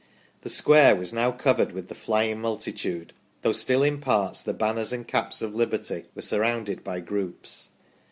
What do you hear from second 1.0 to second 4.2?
now covered with the flying multitude, though still in